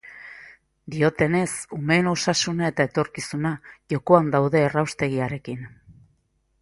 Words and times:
Diotenez, 0.93 1.49
umeen 1.77 2.09
osasuna 2.13 2.71
eta 2.73 2.87
etorkizuna 2.91 3.53
jokoan 3.95 4.33
daude 4.37 4.67
erraustegiarekin. 4.71 5.61